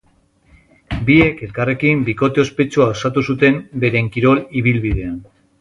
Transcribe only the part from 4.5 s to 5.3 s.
ibilbidean.